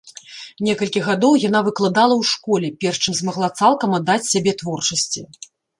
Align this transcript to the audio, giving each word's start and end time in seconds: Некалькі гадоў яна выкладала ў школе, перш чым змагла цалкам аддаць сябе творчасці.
Некалькі 0.67 1.03
гадоў 1.07 1.33
яна 1.43 1.61
выкладала 1.69 2.15
ў 2.17 2.23
школе, 2.31 2.67
перш 2.85 2.97
чым 3.05 3.13
змагла 3.21 3.49
цалкам 3.61 3.89
аддаць 4.01 4.21
сябе 4.35 4.61
творчасці. 4.65 5.21